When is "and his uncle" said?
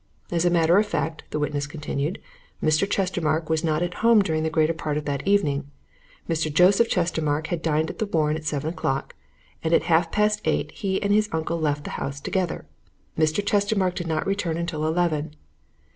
11.03-11.59